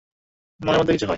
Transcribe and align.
মনের 0.59 0.79
মধ্যে 0.79 0.93
কিছু 0.93 1.05
হয়। 1.05 1.09